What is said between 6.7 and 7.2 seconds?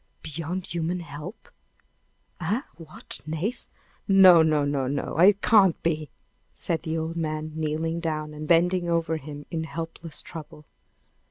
the old